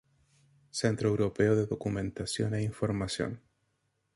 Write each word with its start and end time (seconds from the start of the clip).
Centro 0.79 1.09
Europeo 1.13 1.53
de 1.55 1.67
Documentación 1.73 2.49
e 2.57 2.59
Información. 2.71 3.31